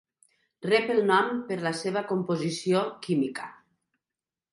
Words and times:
Rep 0.67 0.87
el 0.93 1.01
nom 1.09 1.27
per 1.51 1.57
la 1.65 1.73
seva 1.81 2.03
composició 2.13 2.81
química. 3.05 3.47